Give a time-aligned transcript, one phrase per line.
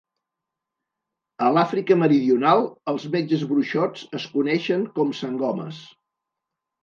[1.47, 2.63] A l'Àfrica meridional,
[2.93, 5.83] els metges-bruixots es coneixen com "sangomas".